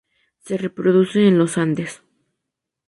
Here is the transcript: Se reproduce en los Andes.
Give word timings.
Se 0.39 0.57
reproduce 0.57 1.27
en 1.27 1.37
los 1.37 1.59
Andes. 1.59 2.01